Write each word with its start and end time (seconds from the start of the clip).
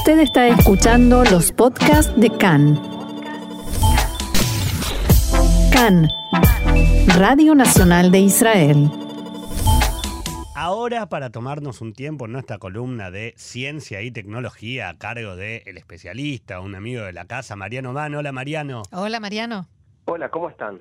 Usted 0.00 0.20
está 0.20 0.48
escuchando 0.48 1.24
los 1.24 1.52
podcasts 1.52 2.18
de 2.18 2.30
CAN. 2.30 2.80
CAN, 5.70 6.08
Radio 7.18 7.54
Nacional 7.54 8.10
de 8.10 8.20
Israel. 8.20 8.90
Ahora 10.54 11.10
para 11.10 11.28
tomarnos 11.28 11.82
un 11.82 11.92
tiempo 11.92 12.24
en 12.24 12.32
nuestra 12.32 12.56
columna 12.56 13.10
de 13.10 13.34
ciencia 13.36 14.00
y 14.00 14.10
tecnología 14.10 14.88
a 14.88 14.96
cargo 14.96 15.36
del 15.36 15.60
el 15.66 15.76
especialista, 15.76 16.60
un 16.60 16.74
amigo 16.74 17.02
de 17.02 17.12
la 17.12 17.26
casa, 17.26 17.54
Mariano 17.54 17.92
Dan. 17.92 18.14
Hola 18.14 18.32
Mariano. 18.32 18.84
Hola 18.92 19.20
Mariano. 19.20 19.68
Hola, 20.12 20.28
¿cómo 20.28 20.50
están? 20.50 20.80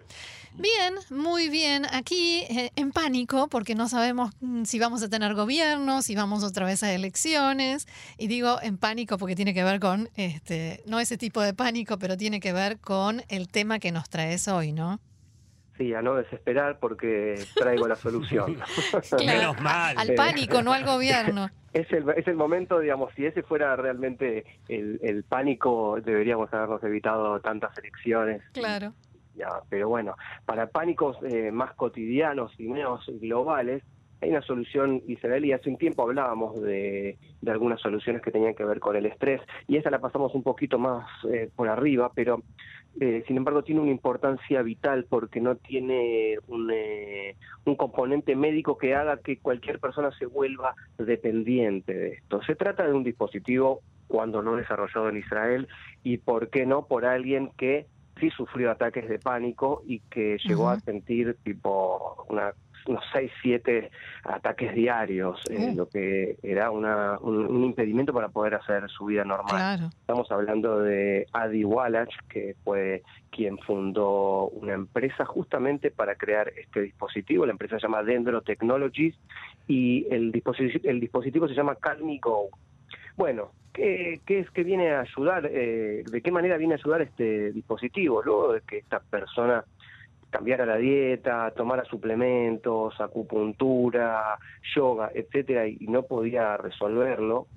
Bien, 0.54 0.96
muy 1.12 1.50
bien. 1.50 1.86
Aquí 1.94 2.46
eh, 2.50 2.72
en 2.76 2.92
pánico 2.92 3.48
porque 3.48 3.76
no 3.76 3.88
sabemos 3.88 4.32
mm, 4.42 4.64
si 4.64 4.80
vamos 4.80 5.04
a 5.04 5.10
tener 5.10 5.36
gobierno, 5.36 6.02
si 6.02 6.16
vamos 6.16 6.44
otra 6.44 6.66
vez 6.66 6.82
a 6.82 6.92
elecciones. 6.92 7.88
Y 8.18 8.26
digo 8.26 8.58
en 8.64 8.80
pánico 8.80 9.20
porque 9.20 9.36
tiene 9.36 9.54
que 9.54 9.64
ver 9.64 9.80
con, 9.80 10.10
este, 10.16 10.82
no 10.88 11.00
ese 11.00 11.16
tipo 11.16 11.42
de 11.42 11.54
pánico, 11.54 12.00
pero 12.00 12.18
tiene 12.18 12.40
que 12.40 12.54
ver 12.54 12.80
con 12.80 13.22
el 13.30 13.50
tema 13.50 13.78
que 13.78 13.92
nos 13.92 14.10
traes 14.10 14.48
hoy, 14.48 14.72
¿no? 14.72 15.00
Sí, 15.78 15.94
a 15.94 16.02
no 16.02 16.16
desesperar 16.16 16.80
porque 16.80 17.40
traigo 17.54 17.88
la 17.88 17.98
solución. 17.98 18.58
Menos 19.28 19.62
mal. 19.62 19.96
Al 19.96 20.16
pánico, 20.16 20.64
no 20.64 20.74
al 20.74 20.86
gobierno. 20.86 21.52
Es 21.72 21.86
el, 21.94 22.10
es 22.18 22.28
el 22.28 22.34
momento, 22.34 22.80
digamos, 22.80 23.14
si 23.14 23.28
ese 23.28 23.44
fuera 23.44 23.76
realmente 23.76 24.44
el, 24.68 25.00
el 25.04 25.24
pánico, 25.24 26.02
deberíamos 26.04 26.52
habernos 26.52 26.84
evitado 26.84 27.40
tantas 27.42 27.78
elecciones. 27.78 28.42
Claro. 28.54 28.96
Ya, 29.36 29.62
pero 29.70 29.88
bueno, 29.90 30.16
para 30.46 30.68
pánicos 30.68 31.18
eh, 31.24 31.52
más 31.52 31.74
cotidianos 31.76 32.52
y 32.60 32.68
menos 32.68 33.06
globales, 33.22 33.84
hay 34.22 34.32
una 34.32 34.42
solución 34.42 35.02
israelí. 35.08 35.54
Hace 35.54 35.70
un 35.70 35.78
tiempo 35.78 36.04
hablábamos 36.04 36.62
de, 36.62 37.18
de, 37.42 37.52
algunas 37.52 37.80
soluciones 37.80 38.22
que 38.22 38.32
tenían 38.32 38.54
que 38.54 38.66
ver 38.66 38.80
con 38.80 38.96
el 38.96 39.06
estrés 39.06 39.42
y 39.68 39.78
esa 39.78 39.90
la 39.90 40.00
pasamos 40.00 40.34
un 40.36 40.44
poquito 40.44 40.78
más 40.78 41.08
eh, 41.32 41.50
por 41.56 41.70
arriba, 41.70 42.12
pero 42.14 42.42
eh, 43.00 43.24
sin 43.28 43.38
embargo 43.38 43.64
tiene 43.64 43.82
una 43.82 43.92
importancia 43.92 44.62
vital 44.62 45.06
porque 45.08 45.40
no 45.40 45.56
tiene 45.56 46.38
un, 46.48 46.70
eh, 46.74 47.36
un 47.66 47.76
componente 47.76 48.36
médico 48.36 48.78
que 48.78 48.96
haga 48.96 49.18
que 49.18 49.38
cualquier 49.38 49.80
persona 49.80 50.12
se 50.18 50.26
vuelva 50.26 50.76
dependiente 50.98 51.94
de 51.94 52.10
esto. 52.14 52.42
Se 52.44 52.56
trata 52.56 52.86
de 52.86 52.94
un 52.94 53.04
dispositivo 53.04 53.82
cuando 54.08 54.42
no 54.42 54.56
desarrollado 54.56 55.08
en 55.10 55.18
Israel 55.18 55.68
y 56.04 56.18
por 56.18 56.50
qué 56.50 56.66
no 56.66 56.88
por 56.88 57.06
alguien 57.06 57.52
que 57.58 57.86
sí 58.20 58.30
sufrió 58.30 58.72
ataques 58.72 59.08
de 59.08 59.20
pánico 59.20 59.82
y 59.86 60.00
que 60.02 60.38
llegó 60.44 60.64
uh 60.64 60.68
-huh. 60.68 60.78
a 60.78 60.80
sentir 60.80 61.38
tipo 61.44 62.26
una 62.30 62.54
unos 62.88 63.04
6, 63.14 63.32
7 63.42 63.92
ataques 64.24 64.74
diarios, 64.74 65.40
eh, 65.50 65.74
lo 65.76 65.88
que 65.88 66.38
era 66.42 66.72
una, 66.72 67.18
un, 67.20 67.46
un, 67.46 67.64
impedimento 67.64 68.14
para 68.14 68.30
poder 68.30 68.56
hacer 68.56 68.90
su 68.90 69.06
vida 69.06 69.24
normal. 69.24 69.48
Claro. 69.50 69.90
Estamos 69.90 70.32
hablando 70.32 70.80
de 70.80 71.28
Adi 71.34 71.64
Wallach, 71.64 72.10
que 72.30 72.56
fue 72.64 73.04
quien 73.32 73.58
fundó 73.60 74.48
una 74.50 74.74
empresa 74.74 75.26
justamente 75.26 75.92
para 75.92 76.16
crear 76.16 76.50
este 76.58 76.82
dispositivo. 76.82 77.46
La 77.46 77.52
empresa 77.52 77.78
se 77.78 77.84
llama 77.84 78.04
Dendro 78.04 78.42
Technologies 78.42 79.16
y 79.68 80.08
el 80.10 80.32
dispositivo, 80.32 80.90
el 80.90 81.00
dispositivo 81.00 81.48
se 81.48 81.54
llama 81.54 81.76
Calmi 81.76 82.20
Go. 82.20 82.50
Bueno, 83.20 83.52
¿qué, 83.74 84.22
qué 84.26 84.40
es 84.40 84.50
que 84.52 84.64
viene 84.64 84.92
a 84.92 85.02
ayudar? 85.02 85.46
Eh, 85.52 86.06
¿De 86.10 86.22
qué 86.22 86.32
manera 86.32 86.56
viene 86.56 86.76
a 86.76 86.78
ayudar 86.78 87.02
este 87.02 87.52
dispositivo? 87.52 88.24
Luego 88.24 88.54
de 88.54 88.62
que 88.62 88.78
esta 88.78 89.02
persona 89.02 89.66
cambiara 90.30 90.66
la 90.66 90.78
dieta, 90.78 91.52
tomara 91.52 91.84
suplementos, 91.84 92.94
acupuntura, 93.02 94.38
yoga, 94.74 95.12
etcétera, 95.14 95.68
y 95.68 95.86
no 95.90 96.04
podía 96.04 96.56
resolverlo, 96.56 97.48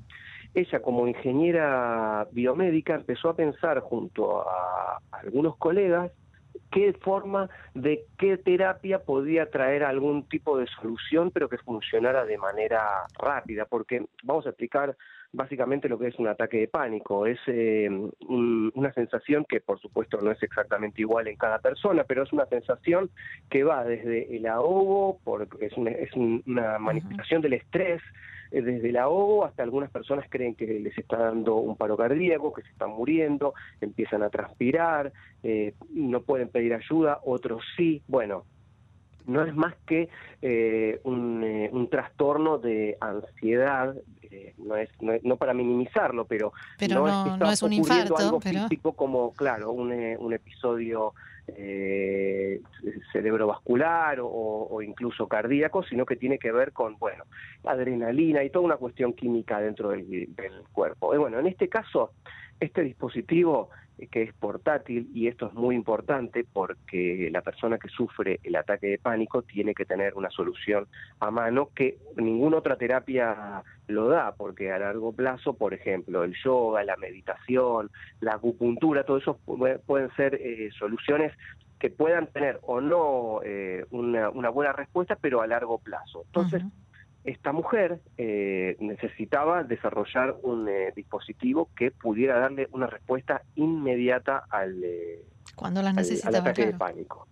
ella 0.52 0.82
como 0.82 1.06
ingeniera 1.06 2.26
biomédica 2.32 2.96
empezó 2.96 3.28
a 3.28 3.36
pensar 3.36 3.78
junto 3.78 4.40
a 4.40 4.98
algunos 5.12 5.56
colegas 5.58 6.10
qué 6.72 6.92
forma 6.94 7.48
de 7.74 8.06
qué 8.18 8.38
terapia 8.38 9.04
podía 9.04 9.50
traer 9.50 9.84
algún 9.84 10.26
tipo 10.28 10.58
de 10.58 10.66
solución, 10.66 11.30
pero 11.30 11.48
que 11.48 11.58
funcionara 11.58 12.24
de 12.24 12.38
manera 12.38 12.82
rápida, 13.18 13.66
porque 13.66 14.06
vamos 14.24 14.46
a 14.46 14.48
explicar 14.48 14.96
básicamente 15.32 15.88
lo 15.88 15.98
que 15.98 16.08
es 16.08 16.18
un 16.18 16.28
ataque 16.28 16.58
de 16.58 16.68
pánico. 16.68 17.26
Es 17.26 17.38
eh, 17.46 17.88
un, 17.88 18.72
una 18.74 18.92
sensación 18.92 19.44
que 19.48 19.60
por 19.60 19.80
supuesto 19.80 20.18
no 20.20 20.30
es 20.30 20.42
exactamente 20.42 21.02
igual 21.02 21.28
en 21.28 21.36
cada 21.36 21.58
persona, 21.58 22.04
pero 22.04 22.22
es 22.22 22.32
una 22.32 22.46
sensación 22.46 23.10
que 23.50 23.64
va 23.64 23.84
desde 23.84 24.34
el 24.34 24.46
ahogo, 24.46 25.20
porque 25.24 25.66
es 25.66 25.76
una, 25.76 25.90
es 25.90 26.12
una 26.14 26.78
manifestación 26.78 27.42
del 27.42 27.54
estrés, 27.54 28.02
desde 28.60 28.90
el 28.90 28.96
ahogo 28.96 29.44
hasta 29.44 29.62
algunas 29.62 29.90
personas 29.90 30.26
creen 30.28 30.54
que 30.54 30.66
les 30.66 30.96
está 30.98 31.16
dando 31.16 31.56
un 31.56 31.76
paro 31.76 31.96
cardíaco, 31.96 32.52
que 32.52 32.62
se 32.62 32.68
están 32.68 32.90
muriendo, 32.90 33.54
empiezan 33.80 34.22
a 34.22 34.30
transpirar, 34.30 35.12
eh, 35.42 35.74
no 35.90 36.22
pueden 36.22 36.48
pedir 36.48 36.74
ayuda, 36.74 37.20
otros 37.24 37.62
sí. 37.76 38.02
Bueno, 38.06 38.44
no 39.26 39.44
es 39.44 39.54
más 39.54 39.74
que 39.86 40.08
eh, 40.40 41.00
un, 41.04 41.42
eh, 41.44 41.70
un, 41.72 41.88
trastorno 41.88 42.58
de 42.58 42.96
ansiedad, 43.00 43.94
eh, 44.22 44.54
no, 44.58 44.76
es, 44.76 44.90
no, 45.00 45.12
no 45.22 45.36
para 45.36 45.54
minimizarlo, 45.54 46.24
pero, 46.26 46.52
pero 46.78 46.94
no, 46.96 47.06
no, 47.06 47.08
es, 47.08 47.32
que 47.32 47.44
no 47.44 47.50
es 47.50 47.62
un 47.62 47.72
infarto, 47.72 48.16
algo 48.18 48.40
pero... 48.40 48.62
físico 48.62 48.92
como, 48.92 49.32
claro, 49.32 49.70
un, 49.72 49.92
un 49.92 50.32
episodio 50.32 51.14
cerebrovascular 53.12 54.20
o, 54.20 54.28
o, 54.28 54.82
incluso 54.82 55.26
cardíaco, 55.28 55.82
sino 55.82 56.06
que 56.06 56.16
tiene 56.16 56.38
que 56.38 56.52
ver 56.52 56.72
con, 56.72 56.98
bueno, 56.98 57.24
adrenalina 57.64 58.42
y 58.44 58.50
toda 58.50 58.64
una 58.64 58.76
cuestión 58.76 59.12
química 59.12 59.60
dentro 59.60 59.90
del, 59.90 60.08
del 60.08 60.62
cuerpo. 60.72 61.14
Y 61.14 61.18
bueno, 61.18 61.38
en 61.38 61.46
este 61.46 61.68
caso, 61.68 62.12
este 62.62 62.82
dispositivo 62.82 63.70
que 64.10 64.22
es 64.22 64.32
portátil 64.34 65.10
y 65.14 65.28
esto 65.28 65.46
es 65.46 65.54
muy 65.54 65.76
importante 65.76 66.44
porque 66.50 67.28
la 67.30 67.42
persona 67.42 67.78
que 67.78 67.88
sufre 67.88 68.40
el 68.42 68.56
ataque 68.56 68.88
de 68.88 68.98
pánico 68.98 69.42
tiene 69.42 69.74
que 69.74 69.84
tener 69.84 70.14
una 70.14 70.30
solución 70.30 70.88
a 71.20 71.30
mano 71.30 71.68
que 71.74 71.98
ninguna 72.16 72.56
otra 72.56 72.76
terapia 72.76 73.62
lo 73.86 74.08
da 74.08 74.34
porque 74.34 74.72
a 74.72 74.78
largo 74.78 75.12
plazo, 75.12 75.54
por 75.54 75.74
ejemplo, 75.74 76.24
el 76.24 76.34
yoga, 76.42 76.82
la 76.84 76.96
meditación, 76.96 77.90
la 78.20 78.34
acupuntura, 78.34 79.04
todo 79.04 79.18
eso 79.18 79.38
pueden 79.86 80.10
ser 80.16 80.34
eh, 80.34 80.70
soluciones 80.76 81.32
que 81.78 81.90
puedan 81.90 82.28
tener 82.28 82.58
o 82.62 82.80
no 82.80 83.40
eh, 83.44 83.84
una, 83.90 84.30
una, 84.30 84.50
buena 84.50 84.72
respuesta, 84.72 85.16
pero 85.20 85.42
a 85.42 85.46
largo 85.46 85.78
plazo. 85.78 86.22
Entonces, 86.26 86.62
esta 87.24 87.52
mujer 87.52 88.00
eh, 88.18 88.76
necesitaba 88.80 89.62
desarrollar 89.62 90.34
un 90.42 90.68
eh, 90.68 90.92
dispositivo 90.94 91.70
que 91.76 91.92
pudiera 91.92 92.38
darle 92.38 92.68
una 92.72 92.86
respuesta 92.86 93.42
inmediata 93.54 94.44
al, 94.50 94.82
eh, 94.82 95.22
Cuando 95.54 95.82
la 95.82 95.90
al, 95.90 95.98
al 95.98 96.34
ataque 96.34 96.62
claro. 96.62 96.72
de 96.72 96.78
pánico. 96.78 97.28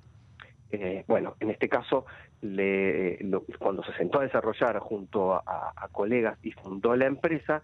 Eh, 0.70 1.04
bueno, 1.08 1.34
en 1.40 1.50
este 1.50 1.68
caso, 1.68 2.06
le, 2.40 3.18
lo, 3.24 3.44
cuando 3.58 3.82
se 3.82 3.92
sentó 3.94 4.20
a 4.20 4.22
desarrollar 4.22 4.78
junto 4.78 5.34
a, 5.34 5.42
a, 5.74 5.88
colegas 5.88 6.38
y 6.42 6.52
fundó 6.52 6.94
la 6.94 7.06
empresa, 7.06 7.60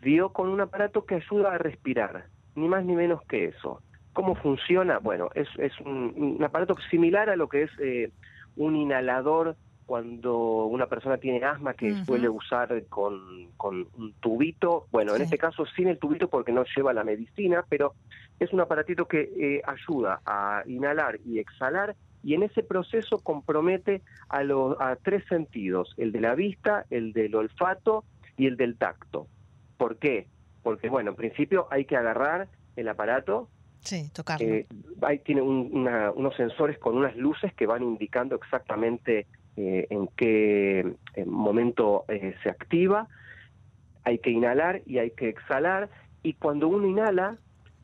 dio 0.00 0.32
con 0.32 0.48
un 0.48 0.60
aparato 0.60 1.04
que 1.04 1.16
ayuda 1.16 1.54
a 1.54 1.58
respirar, 1.58 2.26
ni 2.54 2.68
más 2.68 2.84
ni 2.84 2.94
menos 2.94 3.22
que 3.22 3.46
eso. 3.46 3.82
¿Cómo 4.12 4.36
funciona? 4.36 4.98
Bueno, 5.00 5.30
es, 5.34 5.48
es 5.58 5.72
un, 5.80 6.36
un 6.36 6.44
aparato 6.44 6.76
similar 6.88 7.28
a 7.28 7.34
lo 7.34 7.48
que 7.48 7.64
es 7.64 7.70
un 8.54 8.76
inhalador 8.76 9.56
cuando 9.86 10.64
una 10.66 10.86
persona 10.86 11.18
tiene 11.18 11.44
asma 11.44 11.74
que 11.74 11.92
uh 11.92 11.96
-huh. 11.96 12.04
suele 12.04 12.28
usar 12.28 12.84
con, 12.88 13.50
con, 13.56 13.86
un 13.96 14.12
tubito, 14.20 14.86
bueno, 14.90 15.12
sí. 15.12 15.16
en 15.16 15.22
este 15.22 15.38
caso 15.38 15.66
sin 15.66 15.88
el 15.88 15.98
tubito 15.98 16.28
porque 16.28 16.52
no 16.52 16.64
lleva 16.76 16.92
la 16.92 17.04
medicina, 17.04 17.64
pero 17.68 17.94
es 18.40 18.52
un 18.52 18.60
aparatito 18.60 19.06
que 19.06 19.30
eh, 19.36 19.62
ayuda 19.66 20.20
a 20.24 20.62
inhalar 20.66 21.20
y 21.24 21.38
exhalar 21.38 21.94
y 22.22 22.34
en 22.34 22.42
ese 22.42 22.62
proceso 22.62 23.18
compromete 23.18 24.00
a, 24.28 24.42
lo, 24.42 24.80
a 24.80 24.96
tres 24.96 25.22
sentidos, 25.28 25.94
el 25.98 26.10
de 26.10 26.20
la 26.20 26.34
vista, 26.34 26.86
el 26.88 27.12
del 27.12 27.34
olfato 27.34 28.04
y 28.38 28.46
el 28.46 28.56
del 28.56 28.76
tacto. 28.76 29.26
¿Por 29.76 29.98
qué? 29.98 30.26
Porque, 30.62 30.88
bueno, 30.88 31.10
en 31.10 31.16
principio 31.16 31.68
hay 31.70 31.84
que 31.84 31.96
agarrar 31.96 32.48
el 32.76 32.88
aparato, 32.88 33.48
Sí, 33.80 34.10
tocarlo. 34.14 34.46
Eh, 34.46 34.66
hay, 35.02 35.18
tiene 35.18 35.42
un, 35.42 35.68
una, 35.70 36.10
unos 36.10 36.34
sensores 36.36 36.78
con 36.78 36.96
unas 36.96 37.14
luces 37.16 37.52
que 37.52 37.66
van 37.66 37.82
indicando 37.82 38.34
exactamente 38.34 39.26
eh, 39.56 39.86
en 39.90 40.08
qué 40.16 40.94
eh, 41.14 41.24
momento 41.24 42.04
eh, 42.08 42.34
se 42.42 42.50
activa, 42.50 43.08
hay 44.04 44.18
que 44.18 44.30
inhalar 44.30 44.82
y 44.86 44.98
hay 44.98 45.10
que 45.10 45.28
exhalar, 45.28 45.88
y 46.22 46.34
cuando 46.34 46.68
uno 46.68 46.86
inhala 46.86 47.38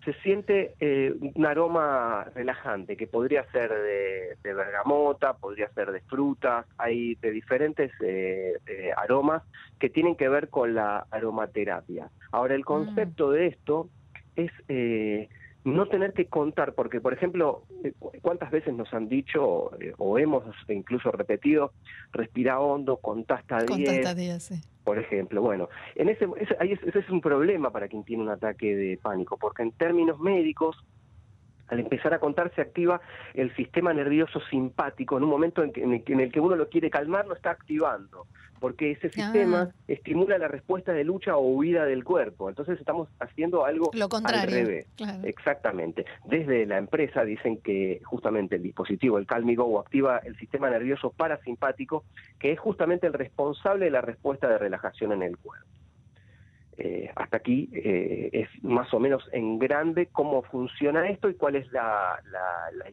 se 0.04 0.14
siente 0.22 0.74
eh, 0.80 1.14
un 1.20 1.46
aroma 1.46 2.24
relajante, 2.34 2.96
que 2.96 3.06
podría 3.06 3.44
ser 3.50 3.70
de, 3.70 4.36
de, 4.42 4.54
bergamota, 4.54 5.34
podría 5.34 5.68
ser 5.72 5.92
de 5.92 6.00
frutas, 6.02 6.66
hay 6.78 7.16
de 7.16 7.30
diferentes 7.30 7.92
eh, 8.02 8.54
aromas 8.96 9.42
que 9.78 9.90
tienen 9.90 10.16
que 10.16 10.28
ver 10.28 10.48
con 10.48 10.74
la 10.74 11.06
aromaterapia. 11.10 12.08
Ahora, 12.32 12.54
el 12.54 12.64
concepto 12.64 13.28
mm. 13.28 13.32
de 13.32 13.46
esto 13.46 13.88
es 14.36 14.52
no 15.64 15.86
tener 15.86 16.12
que 16.12 16.26
contar, 16.26 16.74
porque 16.74 17.00
por 17.00 17.12
ejemplo, 17.12 17.64
eh, 17.84 17.92
¿cuántas 18.22 18.50
veces 18.50 18.74
nos 18.74 18.92
han 18.94 19.08
dicho 19.08 19.70
eh, 19.80 19.92
o 19.98 20.18
hemos 20.18 20.44
incluso 20.68 21.10
repetido, 21.12 21.72
respira 22.12 22.60
hondo, 22.60 22.96
contá 22.96 23.36
hasta 23.36 23.62
10? 23.64 24.42
sí. 24.42 24.60
Por 24.84 24.98
ejemplo, 24.98 25.42
bueno, 25.42 25.68
en 25.94 26.08
ese, 26.08 26.26
ese, 26.38 26.56
ese 26.60 26.98
es 26.98 27.10
un 27.10 27.20
problema 27.20 27.70
para 27.70 27.86
quien 27.88 28.02
tiene 28.02 28.22
un 28.22 28.30
ataque 28.30 28.74
de 28.74 28.98
pánico, 29.00 29.36
porque 29.36 29.62
en 29.62 29.72
términos 29.72 30.18
médicos 30.18 30.76
al 31.70 31.80
empezar 31.80 32.12
a 32.12 32.18
contar 32.18 32.52
se 32.54 32.60
activa 32.60 33.00
el 33.34 33.54
sistema 33.54 33.94
nervioso 33.94 34.40
simpático 34.50 35.16
en 35.16 35.24
un 35.24 35.30
momento 35.30 35.62
en, 35.62 35.92
el, 35.92 36.32
que 36.32 36.40
uno 36.40 36.56
lo 36.56 36.68
quiere 36.68 36.90
calmar, 36.90 37.26
lo 37.26 37.34
está 37.34 37.52
activando, 37.52 38.26
porque 38.58 38.90
ese 38.90 39.08
sistema 39.08 39.70
estimula 39.86 40.36
la 40.36 40.48
respuesta 40.48 40.92
de 40.92 41.04
lucha 41.04 41.36
o 41.36 41.40
huida 41.40 41.84
del 41.84 42.04
cuerpo. 42.04 42.48
Entonces 42.48 42.78
estamos 42.78 43.08
haciendo 43.20 43.64
algo 43.64 43.90
lo 43.94 44.08
contrario, 44.08 44.40
al 44.40 44.50
revés. 44.50 44.86
Exactamente. 45.22 46.04
Desde 46.26 46.66
la 46.66 46.78
empresa 46.78 47.24
dicen 47.24 47.58
que 47.58 48.00
justamente 48.04 48.56
el 48.56 48.62
dispositivo, 48.62 49.18
el 49.18 49.26
Calmigo, 49.26 49.80
activa 49.80 50.18
el 50.18 50.36
sistema 50.36 50.68
nervioso 50.70 51.10
parasimpático, 51.10 52.04
que 52.38 52.52
es 52.52 52.58
justamente 52.58 53.06
el 53.06 53.12
responsable 53.12 53.86
de 53.86 53.90
la 53.92 54.00
respuesta 54.00 54.48
de 54.48 54.58
relajación 54.58 55.12
en 55.12 55.22
el 55.22 55.38
cuerpo. 55.38 55.79
Eh, 56.82 57.12
hasta 57.14 57.36
aquí 57.36 57.68
eh, 57.74 58.30
es 58.32 58.64
más 58.64 58.92
o 58.94 59.00
menos 59.00 59.22
en 59.32 59.58
grande 59.58 60.06
cómo 60.06 60.42
funciona 60.42 61.10
esto 61.10 61.28
y 61.28 61.34
cuál 61.34 61.56
es 61.56 61.70
la, 61.72 62.18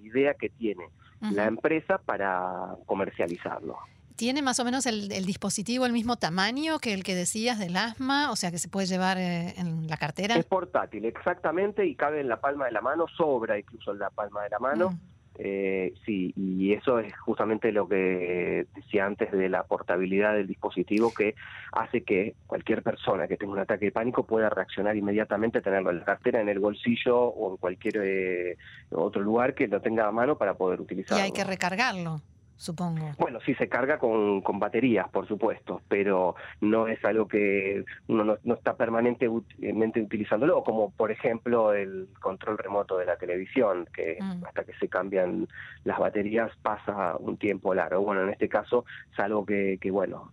idea 0.04 0.34
que 0.34 0.50
tiene 0.50 0.90
la 1.22 1.46
empresa 1.46 1.98
para 1.98 2.76
comercializarlo. 2.86 3.78
¿Tiene 4.18 4.42
más 4.42 4.60
o 4.60 4.66
menos 4.66 4.86
el, 4.88 5.08
dispositivo 5.26 5.86
el 5.86 5.94
mismo 5.94 6.18
tamaño 6.18 6.80
que 6.80 6.94
el 6.94 7.04
que 7.04 7.16
decías 7.16 7.60
del 7.60 7.78
asma? 7.78 8.30
O 8.32 8.36
sea, 8.36 8.52
que 8.52 8.58
se 8.58 8.68
puede 8.68 8.88
llevar 8.88 9.18
eh, 9.18 9.54
en 9.58 9.88
la 9.88 9.96
cartera. 9.96 10.36
Es 10.36 10.46
portátil, 10.46 11.06
exactamente, 11.06 11.86
y 11.86 11.96
cabe 11.96 12.20
en 12.20 12.28
la 12.28 12.42
palma 12.42 12.66
de 12.66 12.72
la 12.74 12.82
mano, 12.82 13.06
sobra 13.16 13.58
incluso 13.58 13.94
en 13.94 14.00
la 14.00 14.10
palma 14.10 14.44
de 14.44 14.50
la 14.50 14.60
mano. 14.60 14.90
Mm. 14.90 15.17
Eh, 15.40 15.94
sí, 16.06 16.34
y 16.36 16.74
eso 16.74 17.00
es 17.00 17.16
justamente 17.20 17.72
lo 17.72 17.88
que 17.88 18.66
decía 18.76 19.06
antes 19.06 19.32
de 19.32 19.50
la 19.50 19.64
portabilidad 19.64 20.34
del 20.34 20.48
dispositivo 20.48 21.14
que 21.14 21.36
hace 21.72 22.02
que 22.02 22.34
cualquier 22.48 22.82
persona 22.82 23.28
que 23.28 23.38
tenga 23.38 23.54
un 23.54 23.60
ataque 23.60 23.86
de 23.86 23.92
pánico 23.92 24.26
pueda 24.26 24.50
reaccionar 24.50 24.98
inmediatamente, 24.98 25.62
tenerlo 25.62 25.92
en 25.92 26.00
la 26.00 26.06
cartera, 26.06 26.42
en 26.42 26.50
el 26.50 26.60
bolsillo 26.60 27.20
o 27.20 27.52
en 27.52 27.58
cualquier 27.58 27.98
eh, 28.04 28.58
otro 28.90 29.22
lugar 29.22 29.54
que 29.54 29.68
lo 29.68 29.80
tenga 29.80 30.08
a 30.08 30.12
mano 30.12 30.38
para 30.38 30.56
poder 30.56 30.82
utilizarlo. 30.82 31.24
Y 31.24 31.28
hay 31.28 31.32
que 31.32 31.44
recargarlo 31.44 32.22
supongo. 32.58 33.12
Bueno, 33.18 33.40
sí 33.46 33.54
se 33.56 33.70
carga 33.70 33.98
con, 33.98 34.42
con 34.42 34.60
baterías, 34.60 35.08
por 35.10 35.28
supuesto, 35.28 35.82
pero 35.88 36.36
no 36.62 36.88
es 36.88 37.04
algo 37.06 37.28
que 37.28 37.86
uno 38.08 38.38
no, 38.44 38.54
está 38.54 38.76
permanentemente 38.76 40.02
utilizándolo, 40.02 40.64
como 40.64 40.92
por 40.92 41.12
ejemplo 41.12 41.74
el 41.74 42.10
control 42.20 42.58
remoto 42.58 42.98
de 42.98 43.06
la 43.06 43.16
televisión, 43.18 43.88
que 43.94 44.18
mm. 44.20 44.46
hasta 44.46 44.64
que 44.64 44.74
se 44.74 44.88
cambian 44.88 45.48
las 45.84 46.00
baterías 46.00 46.52
pasa 46.62 47.16
un 47.20 47.38
tiempo 47.38 47.74
largo. 47.74 48.02
Bueno, 48.02 48.24
en 48.24 48.30
este 48.30 48.50
caso, 48.50 48.86
salvo 49.16 49.46
que, 49.46 49.78
que 49.80 49.92
bueno, 49.92 50.32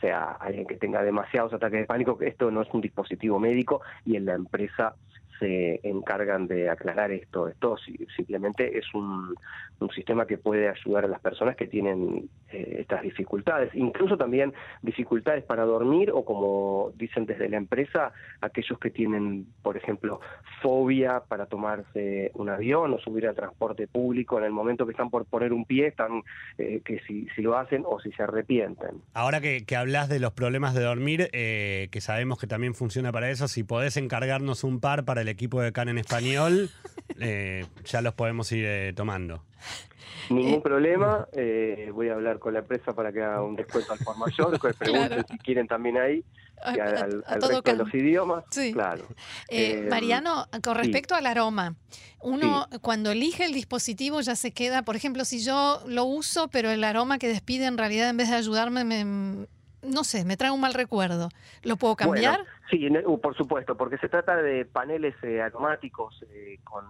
sea 0.00 0.32
alguien 0.32 0.66
que 0.66 0.76
tenga 0.76 1.02
demasiados 1.02 1.52
ataques 1.52 1.80
de 1.80 1.86
pánico, 1.86 2.18
que 2.18 2.28
esto 2.28 2.50
no 2.50 2.62
es 2.62 2.68
un 2.72 2.80
dispositivo 2.80 3.38
médico 3.38 3.82
y 4.04 4.16
en 4.16 4.26
la 4.26 4.34
empresa 4.34 4.94
se 5.38 5.80
encargan 5.82 6.46
de 6.46 6.70
aclarar 6.70 7.10
esto. 7.10 7.48
Esto 7.48 7.76
simplemente 8.16 8.78
es 8.78 8.84
un, 8.94 9.34
un 9.80 9.90
sistema 9.90 10.26
que 10.26 10.38
puede 10.38 10.68
ayudar 10.68 11.04
a 11.04 11.08
las 11.08 11.20
personas 11.20 11.56
que 11.56 11.66
tienen 11.66 12.28
eh, 12.50 12.76
estas 12.80 13.02
dificultades, 13.02 13.74
incluso 13.74 14.16
también 14.16 14.54
dificultades 14.82 15.44
para 15.44 15.64
dormir 15.64 16.10
o 16.12 16.24
como 16.24 16.92
dicen 16.96 17.26
desde 17.26 17.48
la 17.48 17.56
empresa, 17.56 18.12
aquellos 18.40 18.78
que 18.78 18.90
tienen, 18.90 19.46
por 19.62 19.76
ejemplo, 19.76 20.20
fobia 20.62 21.20
para 21.28 21.46
tomarse 21.46 22.30
un 22.34 22.48
avión 22.48 22.94
o 22.94 22.98
subir 22.98 23.26
al 23.26 23.34
transporte 23.34 23.86
público 23.86 24.38
en 24.38 24.44
el 24.44 24.52
momento 24.52 24.86
que 24.86 24.92
están 24.92 25.10
por 25.10 25.26
poner 25.26 25.52
un 25.52 25.64
pie, 25.64 25.88
están 25.88 26.22
eh, 26.58 26.80
que 26.84 27.00
si, 27.00 27.26
si, 27.34 27.42
lo 27.42 27.58
hacen 27.58 27.82
o 27.86 28.00
si 28.00 28.12
se 28.12 28.22
arrepienten. 28.22 29.02
Ahora 29.12 29.40
que, 29.40 29.64
que 29.66 29.76
hablas 29.76 30.08
de 30.08 30.20
los 30.20 30.32
problemas 30.32 30.74
de 30.74 30.82
dormir, 30.82 31.28
eh, 31.32 31.88
que 31.90 32.00
sabemos 32.00 32.38
que 32.38 32.46
también 32.46 32.74
funciona 32.74 33.12
para 33.12 33.30
eso, 33.30 33.48
si 33.48 33.64
podés 33.64 33.96
encargarnos 33.96 34.64
un 34.64 34.80
par 34.80 35.04
para 35.04 35.20
el 35.20 35.25
equipo 35.28 35.60
de 35.60 35.72
CAN 35.72 35.88
en 35.88 35.98
español, 35.98 36.70
ya 37.84 38.00
los 38.00 38.14
podemos 38.14 38.50
ir 38.52 38.94
tomando. 38.94 39.42
Ningún 40.30 40.54
eh, 40.54 40.60
problema, 40.60 41.28
eh, 41.32 41.90
voy 41.92 42.08
a 42.08 42.14
hablar 42.14 42.38
con 42.38 42.52
la 42.52 42.60
empresa 42.60 42.94
para 42.94 43.12
que 43.12 43.22
haga 43.22 43.42
un 43.42 43.56
descuento 43.56 43.92
al 43.92 43.98
por 44.00 44.16
mayor, 44.16 44.60
que 44.60 44.72
pregunten 44.74 45.24
si 45.30 45.38
quieren 45.38 45.68
también 45.68 45.96
ahí, 45.98 46.24
al, 46.62 47.22
resto 47.22 47.62
de 47.62 47.76
los 47.76 47.94
idiomas. 47.94 48.44
Claro. 48.72 49.04
Eh, 49.48 49.86
Mariano, 49.88 50.46
con 50.62 50.76
respecto 50.76 51.14
al 51.14 51.26
aroma, 51.26 51.76
uno 52.20 52.66
cuando 52.82 53.10
elige 53.12 53.44
el 53.44 53.52
dispositivo 53.52 54.20
ya 54.20 54.34
se 54.34 54.52
queda, 54.52 54.82
por 54.82 54.96
ejemplo, 54.96 55.24
si 55.24 55.42
yo 55.42 55.82
lo 55.86 56.04
uso, 56.04 56.48
pero 56.48 56.70
el 56.70 56.82
aroma 56.82 57.18
que 57.18 57.28
despide 57.28 57.66
en 57.66 57.78
realidad 57.78 58.08
en 58.08 58.16
vez 58.16 58.30
de 58.30 58.36
ayudarme 58.36 58.84
me, 58.84 59.46
no 59.86 60.04
sé, 60.04 60.24
me 60.24 60.36
trae 60.36 60.50
un 60.50 60.60
mal 60.60 60.74
recuerdo. 60.74 61.28
¿Lo 61.62 61.76
puedo 61.76 61.96
cambiar? 61.96 62.44
sí, 62.70 62.88
uh, 62.88 63.20
por 63.20 63.36
supuesto, 63.36 63.76
porque 63.76 63.98
se 63.98 64.08
trata 64.08 64.36
de 64.36 64.64
paneles 64.64 65.14
eh, 65.22 65.40
aromáticos 65.40 66.24
eh, 66.30 66.58
con 66.64 66.84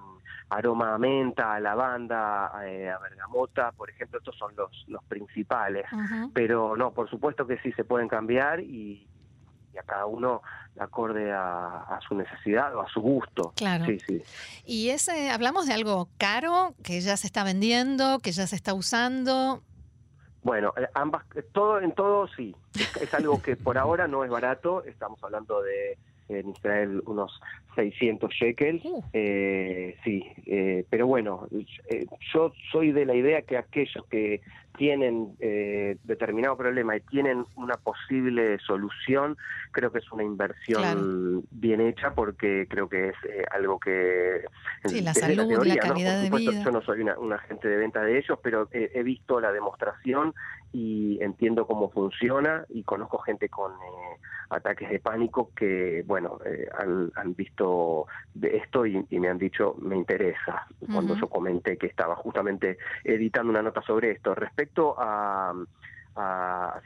aroma 0.48 0.94
a 0.94 0.98
menta, 0.98 1.54
a 1.54 1.60
lavanda, 1.60 2.52
eh, 2.64 2.88
a 2.88 2.98
bergamota, 2.98 3.72
por 3.72 3.90
ejemplo, 3.90 4.18
estos 4.18 4.36
son 4.36 4.54
los, 4.56 4.70
los 4.86 5.02
principales. 5.04 5.84
Pero 6.32 6.76
no, 6.76 6.92
por 6.92 7.10
supuesto 7.10 7.46
que 7.46 7.58
sí 7.58 7.72
se 7.72 7.84
pueden 7.84 8.08
cambiar 8.08 8.60
y, 8.60 9.06
a 9.78 9.82
cada 9.82 10.06
uno 10.06 10.40
acorde 10.78 11.30
a, 11.32 11.98
su 12.08 12.14
necesidad 12.14 12.74
o 12.74 12.80
a 12.80 12.88
su 12.88 13.00
gusto. 13.00 13.52
Claro. 13.56 13.84
Sí, 13.84 13.98
sí. 14.06 14.22
Y 14.64 14.88
ese, 14.88 15.30
hablamos 15.30 15.66
de 15.66 15.74
algo 15.74 16.08
caro 16.16 16.74
que 16.82 17.00
ya 17.02 17.16
se 17.18 17.26
está 17.26 17.44
vendiendo, 17.44 18.20
que 18.20 18.32
ya 18.32 18.46
se 18.46 18.56
está 18.56 18.72
usando. 18.72 19.62
Bueno, 20.46 20.72
eh, 20.76 20.86
ambas, 20.94 21.24
eh, 21.34 21.42
todo 21.42 21.80
en 21.80 21.90
todo 21.90 22.28
sí. 22.28 22.54
Es, 23.00 23.12
algo 23.14 23.42
que 23.42 23.56
por 23.56 23.78
ahora 23.78 24.06
no 24.06 24.22
es 24.22 24.30
barato. 24.30 24.84
Estamos 24.84 25.20
hablando 25.24 25.60
de 25.60 25.98
en 26.28 26.50
Israel 26.50 27.02
unos 27.06 27.40
600 27.74 28.30
shekels. 28.32 28.84
Uh. 28.84 29.02
Eh, 29.12 29.96
sí, 30.04 30.24
pero 30.88 31.08
bueno, 31.08 31.48
yo 32.32 32.52
soy 32.70 32.92
de 32.92 33.06
la 33.06 33.16
idea 33.16 33.42
que 33.42 33.56
aquellos 33.56 34.06
que 34.06 34.40
tienen 34.76 35.36
eh, 35.40 35.96
determinado 36.04 36.56
problema 36.56 36.96
y 36.96 37.00
tienen 37.00 37.44
una 37.56 37.76
posible 37.76 38.58
solución, 38.58 39.36
creo 39.72 39.90
que 39.90 39.98
es 39.98 40.12
una 40.12 40.22
inversión 40.22 41.44
bien 41.50 41.80
hecha 41.80 42.14
porque 42.14 42.66
creo 42.68 42.88
que 42.88 43.08
es 43.08 43.14
eh, 43.28 43.44
algo 43.50 43.78
que... 43.80 44.44
Sí, 44.84 45.00
la 45.00 45.14
salud, 45.14 45.50
la, 45.50 45.64
la 45.64 45.76
calidad 45.76 46.22
de 46.22 46.30
vida. 46.30 46.62
Yo 46.64 46.70
no 46.70 46.82
soy 46.82 47.02
un 47.02 47.32
agente 47.32 47.68
de 47.68 47.76
venta 47.76 48.02
de 48.02 48.18
ellos, 48.18 48.38
pero 48.42 48.68
he 48.70 49.02
visto 49.02 49.40
la 49.40 49.52
demostración 49.52 50.34
y 50.72 51.18
entiendo 51.22 51.66
cómo 51.66 51.90
funciona 51.90 52.66
y 52.68 52.82
conozco 52.82 53.18
gente 53.18 53.48
con 53.48 53.72
eh, 53.72 54.20
ataques 54.50 54.90
de 54.90 55.00
pánico 55.00 55.50
que, 55.54 56.04
bueno, 56.06 56.38
han, 56.78 57.10
han, 57.14 57.34
visto 57.34 58.06
esto 58.42 58.86
y, 58.86 59.04
me 59.10 59.28
han 59.28 59.38
dicho, 59.38 59.74
me 59.80 59.96
interesa, 59.96 60.66
cuando 60.92 61.16
yo 61.16 61.28
comenté 61.28 61.76
que 61.78 61.86
estaba 61.86 62.14
justamente 62.16 62.78
editando 63.04 63.50
una 63.50 63.62
nota 63.62 63.82
sobre 63.82 64.12
esto. 64.12 64.34
Respecto 64.34 64.65
respecto 64.66 64.94
a, 64.98 65.52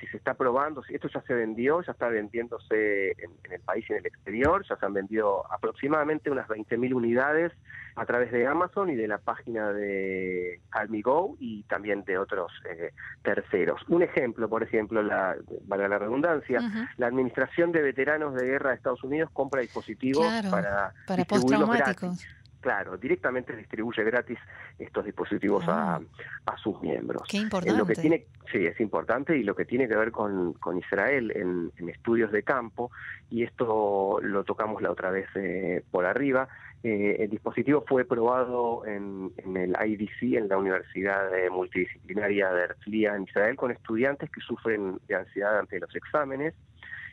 si 0.01 0.07
se 0.09 0.17
está 0.17 0.35
probando, 0.35 0.83
si 0.83 0.95
esto 0.95 1.09
ya 1.09 1.23
se 1.23 1.35
vendió, 1.35 1.83
ya 1.83 1.93
está 1.93 2.09
vendiéndose 2.09 3.13
en, 3.13 3.31
el 3.53 3.61
país 3.61 3.85
y 3.89 3.93
en 3.93 4.01
el 4.01 4.07
exterior, 4.07 4.65
ya 4.69 4.77
se 4.77 4.85
han 4.85 4.93
vendido 4.93 5.45
aproximadamente 5.53 6.31
unas 6.31 6.49
20.000 6.49 6.93
unidades 6.93 7.53
a 7.95 8.05
través 8.07 8.33
de 8.33 8.49
Amazon 8.49 8.91
y 8.91 8.97
de 8.97 9.07
la 9.07 9.19
página 9.19 9.73
de 9.73 10.61
CalmiGo 10.71 11.37
y 11.39 11.63
también 11.65 12.03
de 12.05 12.19
otros 12.19 12.51
eh, 12.69 12.91
terceros. 13.23 13.81
Un 13.89 14.03
ejemplo, 14.03 14.49
por 14.49 14.65
ejemplo, 14.65 15.01
la, 15.01 15.37
valga 15.63 15.87
la 15.87 15.99
redundancia, 15.99 16.61
la 16.97 17.07
Administración 17.07 17.71
de 17.71 17.83
Veteranos 17.83 18.35
de 18.35 18.47
Guerra 18.47 18.71
de 18.71 18.77
Estados 18.77 19.05
Unidos 19.05 19.31
compra 19.33 19.61
dispositivos 19.61 20.27
para, 20.51 20.93
para 21.07 21.25
postraumáticos 21.25 22.27
claro, 22.61 22.97
directamente 22.97 23.57
distribuye 23.57 24.05
gratis 24.05 24.39
estos 24.79 25.05
dispositivos 25.05 25.67
a, 25.69 25.97
ah. 25.97 26.01
a, 26.47 26.57
sus 26.59 26.81
miembros. 26.81 27.23
Qué 27.29 27.39
importante. 27.39 27.79
lo 27.79 27.87
que 27.87 27.95
tiene, 27.95 28.27
sí, 28.51 28.67
es 28.67 28.79
importante 28.81 29.37
y 29.37 29.43
lo 29.43 29.55
que 29.55 29.65
tiene 29.65 29.89
que 29.89 29.97
ver 29.97 30.11
con, 30.13 30.53
con 30.55 30.79
Israel 30.79 31.33
en, 31.35 31.89
estudios 31.89 32.31
de 32.31 32.43
campo, 32.43 32.91
y 33.31 33.43
esto 33.43 34.21
lo 34.23 34.45
tocamos 34.45 34.81
la 34.83 34.91
otra 34.91 35.11
vez 35.11 35.27
eh, 35.35 35.83
por 35.91 36.07
arriba, 36.07 36.49
eh, 36.83 37.17
el 37.21 37.31
dispositivo 37.31 37.85
fue 37.87 38.05
probado 38.05 38.87
en, 38.87 39.33
en, 39.39 39.57
el 39.57 39.77
IDC, 39.85 40.39
en 40.39 40.49
la 40.49 40.57
Universidad 40.57 41.31
Multidisciplinaria 41.51 42.51
de 42.51 42.63
Herzliya 42.63 43.17
en 43.17 43.25
Israel, 43.25 43.57
con 43.57 43.71
estudiantes 43.71 44.31
que 44.31 44.41
sufren 44.41 44.99
de 45.09 45.15
ansiedad 45.17 45.59
ante 45.59 45.79
los 45.79 45.95
exámenes 45.95 46.55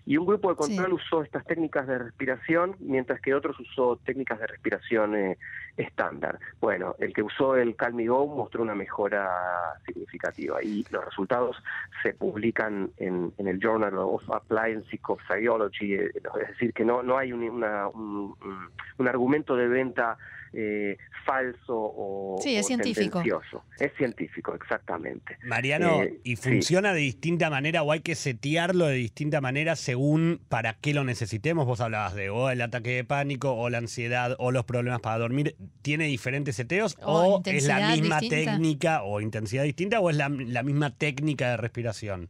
y 0.07 0.15
un 0.15 0.25
grupo 0.25 0.49
de 0.49 0.55
control 0.55 0.93
usó 0.93 1.21
estas 1.21 1.45
técnicas 1.45 1.85
de 1.85 1.97
respiración, 1.97 2.77
mientras 2.79 3.19
que 3.19 3.35
otros 3.35 3.59
usó 3.59 3.97
técnicas 4.05 4.39
de 4.39 4.47
respiración 4.47 5.13
eh, 5.15 5.37
estándar. 5.75 6.39
Bueno, 6.61 6.95
el 6.99 7.13
que 7.13 7.21
usó 7.21 7.57
el 7.57 7.75
Calmigo 7.75 8.25
mostró 8.25 8.63
una 8.63 8.73
mejora 8.73 9.29
significativa 9.85 10.63
y 10.63 10.85
los 10.91 11.03
resultados 11.03 11.61
se 12.01 12.13
publican 12.13 12.89
en, 12.95 13.33
el 13.37 13.59
Journal 13.59 13.97
of 13.97 14.23
Applied 14.31 14.83
Psychophysiology, 14.89 15.95
eh, 15.95 16.11
es 16.41 16.47
decir, 16.51 16.73
que 16.73 16.85
no, 16.85 17.03
no 17.03 17.17
hay 17.17 17.33
un, 17.33 17.43
un, 17.43 19.07
argumento 19.09 19.57
de 19.57 19.67
venta 19.67 20.17
eh, 20.59 20.97
falso 21.23 21.75
o, 21.75 22.37
Sí, 22.41 22.55
es 22.55 22.65
o 22.65 22.67
científico. 22.67 23.21
tendencioso. 23.21 23.63
Es 23.79 23.93
científico, 23.95 24.55
exactamente. 24.55 25.37
Mariano, 25.43 26.01
Eh, 26.01 26.19
¿y 26.23 26.35
sí. 26.35 26.49
funciona 26.49 26.93
de 26.93 26.99
distinta 27.01 27.51
manera 27.51 27.83
o 27.83 27.91
hay 27.91 27.99
que 27.99 28.15
setearlo 28.15 28.87
de 28.87 28.95
distinta 28.95 29.39
manera 29.39 29.75
según 29.75 30.41
para 30.49 30.73
qué 30.73 30.95
lo 30.95 31.03
necesitemos? 31.03 31.67
Vos 31.67 31.79
hablabas 31.79 32.15
de 32.15 32.31
o 32.31 32.49
el 32.49 32.61
ataque 32.63 32.89
de 32.95 33.03
pánico 33.03 33.53
o 33.53 33.69
la 33.69 33.77
ansiedad 33.77 34.35
o 34.39 34.51
los 34.51 34.65
problemas 34.65 34.99
para 35.01 35.19
dormir. 35.19 35.55
¿Tiene 35.83 36.05
diferentes 36.05 36.55
seteos 36.55 36.97
O 37.03 37.35
o, 37.37 37.41
es 37.45 37.67
la 37.67 37.91
misma 37.91 38.19
distinta. 38.19 38.51
técnica 38.51 39.03
o 39.03 39.21
intensidad 39.21 39.63
distinta 39.63 39.99
o 39.99 40.09
es 40.09 40.15
la, 40.17 40.27
la 40.29 40.63
misma 40.63 40.89
técnica 40.89 41.51
de 41.51 41.57
respiración? 41.57 42.29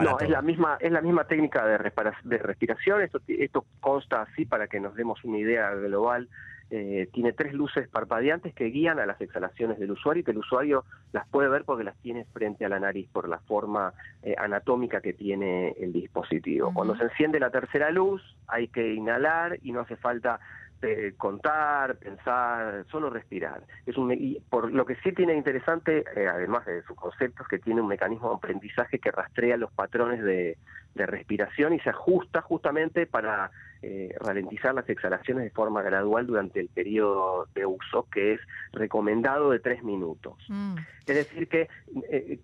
No, 0.00 0.18
es 0.18 0.28
la 0.28 0.42
misma 0.42 0.76
es 0.80 0.92
la 0.92 1.00
misma 1.00 1.24
técnica 1.26 1.64
de, 1.66 1.78
de 2.24 2.38
respiración. 2.38 3.02
Esto, 3.02 3.20
esto 3.28 3.66
consta 3.80 4.22
así 4.22 4.44
para 4.46 4.66
que 4.66 4.80
nos 4.80 4.94
demos 4.94 5.22
una 5.24 5.38
idea 5.38 5.70
global. 5.74 6.28
Eh, 6.70 7.08
tiene 7.12 7.32
tres 7.32 7.52
luces 7.52 7.88
parpadeantes 7.88 8.52
que 8.52 8.64
guían 8.64 8.98
a 8.98 9.06
las 9.06 9.20
exhalaciones 9.20 9.78
del 9.78 9.92
usuario 9.92 10.22
y 10.22 10.24
que 10.24 10.32
el 10.32 10.38
usuario 10.38 10.84
las 11.12 11.26
puede 11.28 11.48
ver 11.48 11.64
porque 11.64 11.84
las 11.84 11.96
tiene 11.98 12.24
frente 12.32 12.64
a 12.64 12.68
la 12.68 12.80
nariz 12.80 13.08
por 13.12 13.28
la 13.28 13.38
forma 13.38 13.92
eh, 14.22 14.34
anatómica 14.36 15.00
que 15.00 15.12
tiene 15.12 15.70
el 15.78 15.92
dispositivo. 15.92 16.72
Cuando 16.74 16.96
se 16.96 17.04
enciende 17.04 17.38
la 17.38 17.50
tercera 17.50 17.90
luz 17.90 18.20
hay 18.48 18.66
que 18.68 18.94
inhalar 18.94 19.58
y 19.62 19.70
no 19.70 19.80
hace 19.80 19.96
falta 19.96 20.40
eh, 20.82 21.14
contar, 21.16 21.96
pensar, 21.96 22.84
solo 22.90 23.08
respirar. 23.10 23.62
Es 23.86 23.96
un, 23.96 24.12
y 24.12 24.38
por 24.50 24.70
lo 24.70 24.84
que 24.84 24.96
sí 24.96 25.12
tiene 25.12 25.34
interesante, 25.34 26.04
eh, 26.14 26.28
además 26.28 26.66
de 26.66 26.82
sus 26.82 26.94
conceptos, 26.94 27.48
que 27.48 27.58
tiene 27.58 27.80
un 27.80 27.88
mecanismo 27.88 28.28
de 28.28 28.36
aprendizaje 28.36 28.98
que 28.98 29.10
rastrea 29.10 29.56
los 29.56 29.72
patrones 29.72 30.22
de, 30.22 30.58
de 30.96 31.06
respiración 31.06 31.74
y 31.74 31.80
se 31.80 31.90
ajusta 31.90 32.40
justamente 32.40 33.06
para 33.06 33.50
eh, 33.82 34.14
ralentizar 34.20 34.74
las 34.74 34.88
exhalaciones 34.88 35.44
de 35.44 35.50
forma 35.50 35.82
gradual 35.82 36.26
durante 36.26 36.60
el 36.60 36.68
periodo 36.68 37.46
de 37.54 37.66
uso, 37.66 38.08
que 38.10 38.34
es 38.34 38.40
recomendado 38.72 39.50
de 39.50 39.60
tres 39.60 39.84
minutos. 39.84 40.34
Mm. 40.48 40.76
Es 41.06 41.14
decir, 41.14 41.48
que 41.48 41.68
eh, 42.10 42.40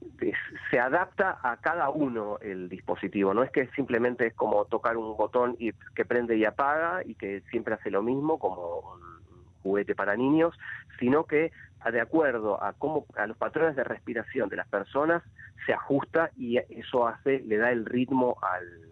se 0.70 0.78
adapta 0.78 1.38
a 1.42 1.56
cada 1.56 1.90
uno 1.90 2.38
el 2.40 2.68
dispositivo, 2.68 3.34
no 3.34 3.42
es 3.42 3.50
que 3.50 3.66
simplemente 3.68 4.26
es 4.26 4.34
como 4.34 4.64
tocar 4.66 4.96
un 4.96 5.16
botón 5.16 5.56
y 5.58 5.72
que 5.94 6.04
prende 6.04 6.36
y 6.36 6.44
apaga 6.44 7.02
y 7.04 7.14
que 7.14 7.42
siempre 7.50 7.74
hace 7.74 7.90
lo 7.90 8.02
mismo 8.02 8.38
como 8.38 8.78
un 8.78 9.22
juguete 9.62 9.94
para 9.94 10.16
niños, 10.16 10.54
sino 10.98 11.24
que 11.24 11.50
de 11.90 12.00
acuerdo 12.00 12.62
a 12.62 12.74
cómo 12.74 13.06
a 13.16 13.26
los 13.26 13.36
patrones 13.36 13.74
de 13.74 13.82
respiración 13.82 14.48
de 14.48 14.56
las 14.56 14.68
personas 14.68 15.22
se 15.66 15.72
ajusta 15.72 16.30
y 16.36 16.58
eso 16.58 17.06
hace 17.06 17.40
le 17.40 17.56
da 17.56 17.70
el 17.70 17.84
ritmo 17.84 18.36
al, 18.42 18.91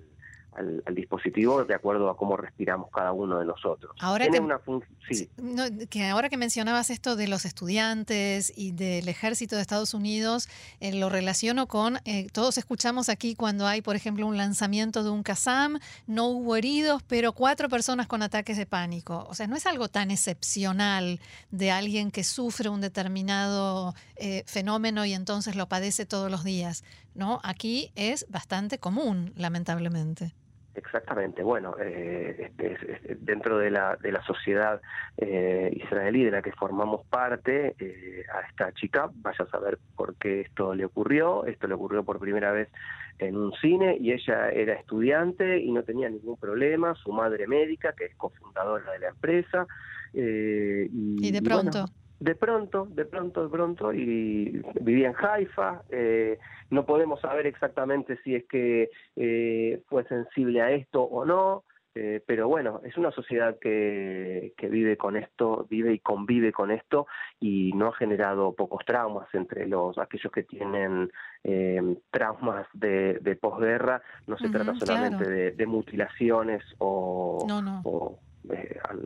al, 0.53 0.83
al 0.87 0.95
dispositivo 0.95 1.65
de 1.65 1.75
acuerdo 1.75 2.11
a 2.11 2.17
cómo 2.17 2.37
respiramos 2.37 2.91
cada 2.91 3.13
uno 3.13 3.39
de 3.39 3.45
nosotros. 3.47 3.93
Ahora 4.01 4.25
Tiene 4.25 4.39
que- 4.39 4.45
una 4.45 4.61
sí. 5.09 5.29
No, 5.37 5.65
que 5.89 6.07
ahora 6.07 6.29
que 6.29 6.37
mencionabas 6.37 6.91
esto 6.91 7.17
de 7.17 7.29
los 7.29 7.45
estudiantes 7.45 8.53
y 8.57 8.73
del 8.73 9.09
ejército 9.09 9.57
de 9.57 9.63
Estados 9.63 9.95
Unidos, 9.95 10.49
eh, 10.81 10.93
lo 10.93 11.09
relaciono 11.09 11.67
con, 11.67 11.99
eh, 12.05 12.27
todos 12.33 12.59
escuchamos 12.59 13.09
aquí 13.09 13.35
cuando 13.35 13.67
hay, 13.67 13.81
por 13.83 13.97
ejemplo, 13.97 14.27
un 14.27 14.37
lanzamiento 14.37 15.03
de 15.03 15.11
un 15.11 15.23
Kazam, 15.23 15.79
no 16.07 16.27
hubo 16.27 16.57
heridos, 16.57 17.03
pero 17.03 17.33
cuatro 17.33 17.69
personas 17.69 18.07
con 18.07 18.23
ataques 18.23 18.57
de 18.57 18.67
pánico. 18.67 19.27
O 19.29 19.35
sea, 19.35 19.47
no 19.47 19.57
es 19.57 19.67
algo 19.67 19.89
tan 19.89 20.11
excepcional 20.11 21.21
de 21.51 21.71
alguien 21.71 22.11
que 22.11 22.25
sufre 22.25 22.69
un 22.69 22.81
determinado 22.81 23.95
eh, 24.17 24.43
fenómeno 24.47 25.05
y 25.05 25.15
entonces 25.15 25.57
lo 25.57 25.69
padece 25.69 26.07
todos 26.07 26.31
los 26.31 26.45
días. 26.45 26.85
¿no? 27.15 27.41
Aquí 27.43 27.91
es 27.97 28.25
bastante 28.29 28.79
común, 28.79 29.33
lamentablemente. 29.37 30.33
Exactamente, 30.81 31.43
bueno, 31.43 31.77
eh, 31.79 32.35
este, 32.39 32.73
es- 32.73 32.83
es- 33.05 33.25
dentro 33.25 33.59
de 33.59 33.71
la, 33.71 33.97
de 34.01 34.13
la 34.13 34.23
sociedad 34.25 34.81
eh, 35.19 35.71
israelí 35.75 36.25
de 36.25 36.31
la 36.31 36.41
que 36.41 36.53
formamos 36.53 37.03
parte, 37.07 37.77
eh, 37.79 38.25
a 38.35 38.41
esta 38.49 38.73
chica, 38.73 39.11
vaya 39.13 39.45
a 39.45 39.51
saber 39.51 39.79
por 39.95 40.17
qué 40.17 40.41
esto 40.41 40.75
le 40.75 40.87
ocurrió, 40.87 41.45
esto 41.45 41.67
le 41.67 41.75
ocurrió 41.75 42.03
por 42.03 42.19
primera 42.19 42.51
vez 42.53 42.71
en 43.19 43.37
un 43.37 43.53
cine 43.61 43.99
y 44.01 44.13
ella 44.13 44.49
era 44.51 44.73
estudiante 44.73 45.59
y 45.59 45.71
no 45.71 45.83
tenía 45.83 46.09
ningún 46.09 46.39
problema, 46.39 46.95
su 46.95 47.13
madre 47.13 47.47
médica, 47.47 47.93
que 47.93 48.07
es 48.07 48.17
cofundadora 48.17 48.91
de 48.93 48.99
la 49.01 49.09
empresa, 49.09 49.67
eh, 50.15 50.89
y, 50.91 51.27
Y 51.29 51.31
de 51.31 51.39
y 51.39 51.41
bueno, 51.43 51.71
pronto, 51.71 51.93
de 52.21 52.35
pronto, 52.35 52.87
de 52.91 53.07
pronto, 53.07 53.43
de 53.43 53.49
pronto, 53.49 53.93
y 53.93 54.63
vivía 54.81 55.09
en 55.09 55.17
Haifa. 55.17 55.83
eh, 55.91 56.39
no 56.71 56.87
podemos 56.87 57.21
saber 57.21 57.47
exactamente 57.47 58.19
si 58.23 58.37
es 58.37 58.45
que 58.45 58.91
eh, 59.17 59.83
fue 59.89 60.05
sensible 60.05 60.61
a 60.61 60.71
esto 60.71 61.03
o 61.03 61.25
no, 61.25 61.65
eh, 61.97 62.23
pero 62.25 62.47
bueno, 62.47 62.81
es 62.85 62.97
una 62.97 63.11
sociedad 63.11 63.59
que, 63.59 64.53
que 64.57 64.69
vive 64.69 64.97
con 64.97 65.17
esto, 65.17 65.67
vive 65.69 65.95
y 65.95 65.99
convive 65.99 66.53
con 66.53 66.71
esto 66.71 67.09
y 67.41 67.73
no 67.73 67.89
ha 67.89 67.95
generado 67.95 68.55
pocos 68.55 68.85
traumas 68.85 69.27
entre 69.35 69.67
los 69.67 69.99
aquellos 69.99 70.33
que 70.33 70.45
tienen 70.45 71.11
eh, 71.43 71.97
traumas 72.13 72.69
de, 72.75 73.19
de 73.21 73.35
posguerra. 73.35 74.03
No 74.29 74.39
se 74.39 74.51
trata 74.51 74.77
solamente 74.77 75.25
claro. 75.25 75.31
de, 75.31 75.51
de 75.51 75.67
mutilaciones 75.67 76.63
o, 76.79 77.45
no, 77.49 77.61
no. 77.61 77.81
o, 77.85 78.21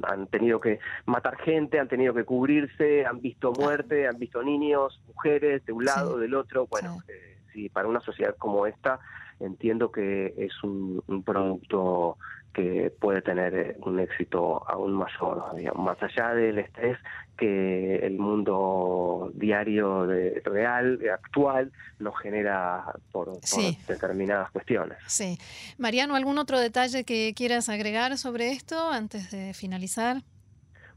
han, 0.06 0.26
tenido 0.26 0.60
que 0.60 0.78
matar 1.06 1.36
gente, 1.38 1.78
han 1.78 1.88
tenido 1.88 2.14
que 2.14 2.24
cubrirse, 2.24 3.04
han 3.06 3.20
visto 3.20 3.52
muerte, 3.52 4.06
han 4.08 4.18
visto 4.18 4.42
niños, 4.42 5.00
mujeres 5.06 5.64
de 5.64 5.72
un 5.72 5.84
lado, 5.84 6.14
Sí. 6.14 6.20
del 6.20 6.34
otro. 6.34 6.66
Bueno, 6.66 6.98
Sí. 7.06 7.12
eh, 7.12 7.38
sí, 7.52 7.68
para 7.68 7.88
una 7.88 8.00
sociedad 8.00 8.34
como 8.38 8.66
esta 8.66 9.00
entiendo 9.40 9.90
que 9.92 10.34
es 10.36 10.52
un, 10.62 11.02
un 11.06 11.22
producto 11.22 12.18
que 12.52 12.92
puede 13.00 13.20
tener 13.20 13.54
eh, 13.54 13.76
un 13.84 13.98
éxito 13.98 14.62
aún 14.70 14.92
mayor, 14.92 15.56
digamos, 15.56 15.84
más 15.84 16.00
allá 16.02 16.34
del 16.34 16.58
estrés 16.60 16.96
que 17.36 17.96
el 17.96 18.16
mundo 18.16 19.32
diario 19.34 20.06
de- 20.06 20.40
real, 20.44 21.00
actual, 21.12 21.72
nos 21.98 22.16
genera 22.20 22.84
por, 23.10 23.26
por 23.32 23.38
Sí. 23.42 23.76
determinadas 23.88 24.52
cuestiones. 24.52 24.98
Sí. 25.08 25.36
Mariano, 25.78 26.14
¿algún 26.14 26.38
otro 26.38 26.60
detalle 26.60 27.02
que 27.02 27.32
quieras 27.34 27.68
agregar 27.68 28.16
sobre 28.18 28.52
esto 28.52 28.88
antes 28.88 29.32
de 29.32 29.52
finalizar? 29.52 30.18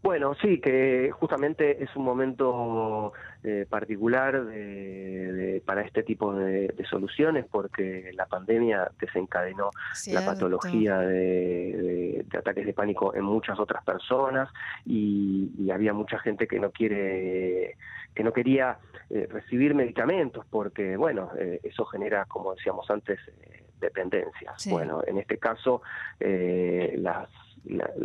Bueno, 0.03 0.35
sí, 0.35 0.59
que 0.61 1.09
justamente 1.11 1.83
es 1.83 1.93
un 1.95 2.05
momento 2.05 3.13
eh, 3.43 3.65
particular 3.69 4.45
de- 4.45 5.31
de- 5.33 5.61
para 5.61 5.81
este 5.81 6.03
tipo 6.03 6.33
de, 6.33 6.67
de 6.69 6.85
soluciones 6.85 7.45
porque 7.51 8.11
la 8.13 8.25
pandemia 8.27 8.91
desencadenó 8.99 9.71
la 10.13 10.25
patología 10.25 10.99
de, 10.99 12.25
ataques 12.37 12.65
de 12.65 12.73
pánico 12.73 13.15
en 13.15 13.23
muchas 13.23 13.59
otras 13.59 13.83
personas 13.83 14.49
y, 14.85 15.51
y 15.57 15.71
había 15.71 15.93
mucha 15.93 16.19
gente 16.19 16.47
que 16.47 16.59
no 16.59 16.71
quiere 16.71 17.75
que 18.15 18.23
no 18.23 18.33
quería 18.33 18.77
eh, 19.09 19.27
recibir 19.31 19.75
medicamentos 19.75 20.45
porque 20.49 20.95
bueno 20.97 21.29
eh, 21.37 21.59
eso 21.63 21.85
genera 21.85 22.25
como 22.25 22.53
decíamos 22.55 22.89
antes 22.89 23.19
eh, 23.41 23.63
dependencias 23.79 24.61
Sí. 24.61 24.71
bueno 24.71 25.03
en 25.05 25.17
este 25.19 25.37
caso 25.37 25.81
eh, 26.19 26.95
las 26.97 27.29
la- 27.29 27.46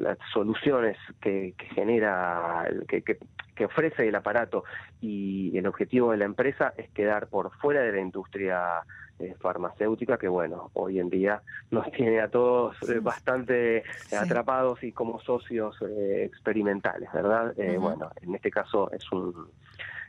las 0.03 0.19
soluciones 0.33 0.97
que, 1.21 1.55
que 1.57 1.67
genera 1.75 2.69
que, 2.89 3.03
que- 3.03 3.19
que 3.55 3.67
ofrece 3.67 4.09
el 4.09 4.15
aparato 4.15 4.65
y 5.01 5.57
el 5.59 5.67
objetivo 5.67 6.11
de 6.13 6.17
la 6.17 6.25
empresa 6.25 6.73
es 6.77 6.91
quedar 6.93 7.29
por 7.29 7.53
fuera 7.59 7.83
de 7.83 7.93
la 7.93 8.01
industria 8.01 8.83
eh, 9.19 9.35
farmacéutica 9.41 10.17
que 10.17 10.27
bueno 10.27 10.71
hoy 10.73 10.99
en 10.99 11.11
día 11.11 11.43
nos 11.71 11.91
tiene 11.93 12.21
a 12.23 12.29
todos 12.29 12.75
eh, 12.89 12.99
bastante 13.01 13.83
Sí. 14.09 14.17
atrapados 14.17 14.83
y 14.83 14.93
como 14.93 15.21
socios 15.21 15.77
eh, 15.83 16.25
experimentales 16.25 17.11
verdad 17.13 17.53
Eh, 17.59 17.73
Ujú. 17.77 17.83
bueno 17.89 18.11
en 18.23 18.35
este 18.35 18.51
caso 18.51 18.91
es 18.91 19.05
un 19.13 19.51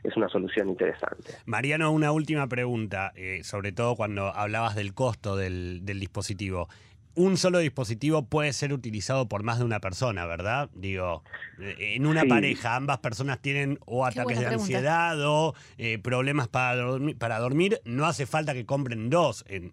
es 0.02 0.16
una 0.16 0.28
solución 0.30 0.68
interesante 0.70 1.34
Mariano, 1.46 1.90
una 1.92 2.12
última 2.12 2.46
pregunta, 2.46 3.12
eh, 3.14 3.40
sobre 3.42 3.72
todo 3.72 3.94
cuando 3.94 4.28
hablabas 4.28 4.74
del 4.74 4.92
costo 4.94 5.34
del, 5.36 5.84
del 5.84 5.98
dispositivo. 6.00 6.68
Un 7.16 7.36
solo 7.36 7.58
dispositivo 7.60 8.24
puede 8.26 8.52
ser 8.52 8.72
utilizado 8.72 9.28
por 9.28 9.42
más 9.44 9.58
de 9.60 9.64
una 9.64 9.78
persona, 9.80 10.26
¿verdad? 10.26 10.68
Digo, 10.74 11.22
eh, 11.60 11.94
en 11.96 12.06
una 12.06 12.22
Sí. 12.22 12.28
pareja, 12.28 12.74
ambas 12.74 12.98
personas 12.98 13.40
tienen 13.40 13.78
o 13.86 14.04
ataques 14.04 14.38
de 14.40 14.46
pregunta. 14.46 14.62
ansiedad 14.62 15.20
o 15.24 15.54
eh, 15.78 15.98
problemas 16.00 16.48
para 16.48 16.74
dormir, 16.76 17.16
para 17.16 17.38
dormir. 17.38 17.80
No 17.84 18.06
hace 18.06 18.26
falta 18.26 18.52
que 18.52 18.66
compren 18.66 19.10
dos, 19.10 19.44
en- 19.48 19.72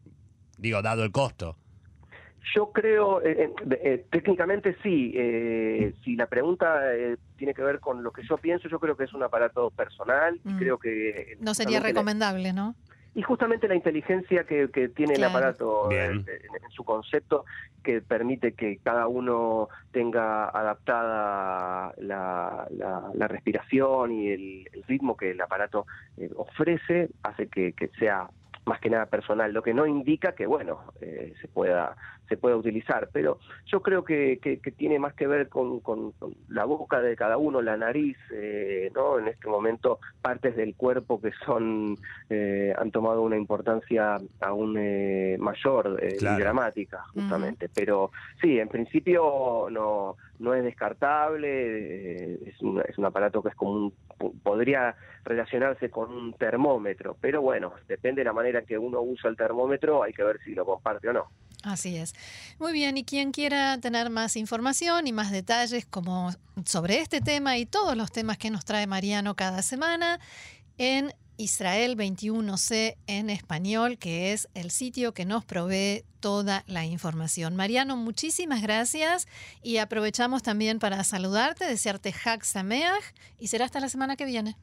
digo, 0.59 0.81
dado 0.83 1.03
el 1.03 1.11
costo. 1.11 1.57
Yo 2.55 2.71
creo, 2.71 3.21
eh, 3.23 3.43
eh, 3.43 3.79
eh, 3.83 4.05
técnicamente 4.11 4.75
sí. 4.83 5.13
eh, 5.15 5.93
si 6.03 6.15
la 6.15 6.25
pregunta 6.27 6.93
eh, 6.95 7.17
tiene 7.37 7.53
que 7.53 7.61
ver 7.61 7.79
con 7.79 8.03
lo 8.03 8.11
que 8.11 8.23
yo 8.27 8.37
pienso, 8.37 8.67
yo 8.67 8.79
creo 8.79 8.97
que 8.97 9.03
es 9.05 9.13
un 9.13 9.23
aparato 9.23 9.69
personal 9.71 10.39
y 10.45 10.49
Mm. 10.49 10.57
creo 10.57 10.77
que... 10.79 11.37
No 11.39 11.53
sería 11.53 11.79
recomendable, 11.79 12.51
¿no? 12.53 12.75
Y 13.13 13.21
justamente 13.23 13.67
la 13.67 13.75
inteligencia 13.75 14.45
que, 14.45 14.69
que 14.71 14.89
tiene 14.89 15.15
Claro. 15.15 15.31
el 15.31 15.35
aparato 15.35 15.91
eh, 15.91 16.11
en, 16.11 16.25
en 16.27 16.69
su 16.69 16.83
concepto, 16.83 17.45
que 17.83 18.01
permite 18.01 18.53
que 18.53 18.77
cada 18.83 19.07
uno 19.07 19.67
tenga 19.91 20.45
adaptada 20.49 21.93
la, 21.97 22.67
la- 22.69 23.09
la 23.13 23.27
respiración 23.27 24.11
y 24.11 24.29
el, 24.29 24.67
el 24.71 24.83
ritmo 24.83 25.17
que 25.17 25.31
el 25.31 25.41
aparato 25.41 25.87
eh, 26.17 26.29
ofrece, 26.35 27.09
hace 27.23 27.47
que, 27.47 27.73
que 27.73 27.89
sea 27.99 28.29
más 28.65 28.79
que 28.79 28.89
nada 28.91 29.07
personal, 29.07 29.51
lo 29.51 29.63
que 29.63 29.73
no 29.73 29.85
indica 29.87 30.33
que, 30.33 30.45
bueno, 30.45 30.81
eh, 31.01 31.33
se 31.41 31.47
pueda 31.47 31.97
se 32.31 32.37
pueda 32.37 32.55
utilizar. 32.55 33.09
Pero 33.11 33.39
yo 33.65 33.81
creo 33.81 34.05
que, 34.05 34.39
que, 34.41 34.71
tiene 34.71 34.99
más 34.99 35.13
que 35.13 35.27
ver 35.27 35.49
con, 35.49 35.81
con, 35.81 36.13
la 36.47 36.63
boca 36.63 37.01
de 37.01 37.15
cada 37.17 37.37
uno, 37.37 37.61
la 37.61 37.75
nariz, 37.75 38.17
eh, 38.33 38.89
¿no? 38.95 39.19
En 39.19 39.27
este 39.27 39.49
momento 39.49 39.99
partes 40.21 40.55
del 40.55 40.75
cuerpo 40.75 41.19
que 41.19 41.31
son 41.45 41.97
eh, 42.29 42.73
han 42.77 42.91
tomado 42.91 43.21
una 43.21 43.35
importancia 43.35 44.17
aún 44.39 44.77
eh, 44.79 45.35
mayor 45.39 46.01
y 46.01 46.23
dramática, 46.23 47.03
justamente. 47.13 47.69
Pero 47.73 48.11
sí, 48.41 48.59
en 48.59 48.69
principio 48.69 49.67
no 49.69 50.15
no 50.41 50.55
es 50.55 50.63
descartable, 50.63 52.33
es 52.49 52.59
un, 52.61 52.81
es 52.81 52.97
un 52.97 53.05
aparato 53.05 53.43
que 53.43 53.49
es 53.49 53.55
como 53.55 53.71
un, 53.73 53.93
podría 54.43 54.95
relacionarse 55.23 55.89
con 55.89 56.11
un 56.11 56.33
termómetro, 56.33 57.15
pero 57.21 57.41
bueno, 57.41 57.73
depende 57.87 58.21
de 58.21 58.25
la 58.25 58.33
manera 58.33 58.63
que 58.63 58.77
uno 58.77 59.01
usa 59.01 59.29
el 59.29 59.37
termómetro, 59.37 60.03
hay 60.03 60.13
que 60.13 60.23
ver 60.23 60.39
si 60.43 60.55
lo 60.55 60.65
comparte 60.65 61.09
o 61.09 61.13
no. 61.13 61.27
Así 61.63 61.95
es. 61.95 62.15
Muy 62.59 62.73
bien, 62.73 62.97
y 62.97 63.03
quien 63.03 63.31
quiera 63.31 63.77
tener 63.79 64.09
más 64.09 64.35
información 64.35 65.07
y 65.07 65.11
más 65.11 65.31
detalles 65.31 65.85
como 65.85 66.31
sobre 66.65 66.99
este 66.99 67.21
tema 67.21 67.57
y 67.57 67.65
todos 67.65 67.95
los 67.97 68.11
temas 68.11 68.37
que 68.37 68.51
nos 68.51 68.65
trae 68.65 68.87
Mariano 68.87 69.35
cada 69.35 69.61
semana, 69.61 70.19
en 70.77 71.11
Israel 71.37 71.97
21C 71.97 72.97
en 73.07 73.29
español, 73.29 73.97
que 73.97 74.31
es 74.31 74.47
el 74.53 74.69
sitio 74.69 75.13
que 75.13 75.25
nos 75.25 75.43
provee 75.43 76.03
toda 76.19 76.63
la 76.67 76.85
información. 76.85 77.55
Mariano, 77.55 77.97
muchísimas 77.97 78.61
gracias 78.61 79.27
y 79.63 79.77
aprovechamos 79.77 80.43
también 80.43 80.77
para 80.77 81.03
saludarte, 81.03 81.65
desearte 81.65 82.13
Hag 82.23 82.45
Sameach 82.45 83.15
y 83.39 83.47
será 83.47 83.65
hasta 83.65 83.79
la 83.79 83.89
semana 83.89 84.15
que 84.15 84.25
viene. 84.25 84.55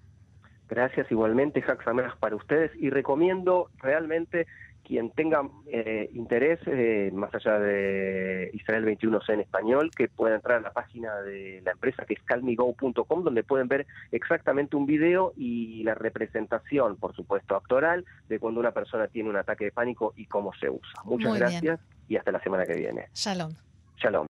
Gracias 0.69 1.11
igualmente, 1.11 1.65
Hag 1.67 1.83
Sameach 1.83 2.17
para 2.19 2.37
ustedes 2.37 2.71
y 2.77 2.91
recomiendo 2.91 3.71
realmente 3.79 4.47
quien 4.89 5.11
tenga 5.11 5.43
eh, 5.67 6.09
interés, 6.15 6.59
eh, 6.67 7.11
más 7.13 7.33
allá 7.35 7.59
de 7.59 8.51
Israel 8.55 8.87
21C 8.87 9.35
en 9.35 9.41
español, 9.41 9.91
que 9.95 10.09
pueda 10.09 10.37
entrar 10.37 10.59
a 10.59 10.61
la 10.61 10.73
página 10.73 11.15
de 11.21 11.61
la 11.63 11.73
empresa 11.73 12.07
que 12.07 12.15
es 12.15 12.23
calmigo.com, 12.23 13.23
donde 13.23 13.45
pueden 13.45 13.69
ver 13.69 13.87
exactamente 14.11 14.77
un 14.77 14.87
video 14.87 15.35
y 15.37 15.85
la 15.85 15.95
representación, 15.95 16.97
por 16.97 17.15
supuesto, 17.15 17.55
actoral 17.55 18.07
de 18.29 18.39
cuando 18.39 18.61
una 18.61 18.73
persona 18.73 19.09
tiene 19.09 19.29
un 19.29 19.37
ataque 19.37 19.67
de 19.67 19.73
pánico 19.73 20.15
y 20.17 20.25
cómo 20.25 20.55
se 20.55 20.71
usa. 20.71 21.03
Muchas 21.05 21.39
gracias 21.39 21.81
y 22.09 22.17
hasta 22.17 22.33
la 22.33 22.41
semana 22.41 22.65
que 22.65 22.75
viene. 22.75 23.09
Shalom. 23.13 23.53
Shalom. 23.99 24.27